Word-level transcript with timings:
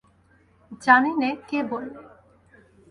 জানি 0.81 1.11
নে 1.19 1.29
কে 1.47 1.59
বললে? 1.71 1.99